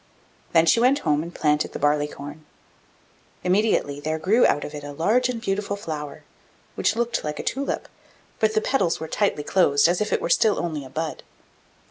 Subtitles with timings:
[0.53, 2.43] Then she went home and planted the barley corn;
[3.43, 6.23] immediately there grew out of it a large and beautiful flower,
[6.73, 7.87] which looked like a tulip,
[8.39, 11.21] but the petals were tightly closed as if it were still only a bud.